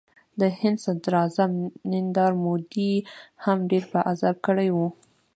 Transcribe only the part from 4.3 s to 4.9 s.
کړی و